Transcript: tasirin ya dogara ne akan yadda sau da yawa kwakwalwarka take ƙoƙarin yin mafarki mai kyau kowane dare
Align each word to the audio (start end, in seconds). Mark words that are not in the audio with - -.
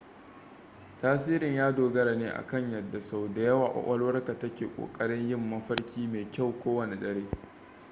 tasirin 1.01 1.55
ya 1.55 1.71
dogara 1.71 2.15
ne 2.15 2.29
akan 2.31 2.71
yadda 2.71 3.01
sau 3.01 3.27
da 3.33 3.41
yawa 3.41 3.71
kwakwalwarka 3.73 4.39
take 4.39 4.69
ƙoƙarin 4.77 5.27
yin 5.29 5.49
mafarki 5.49 6.07
mai 6.07 6.31
kyau 6.31 6.59
kowane 6.59 6.99
dare 6.99 7.23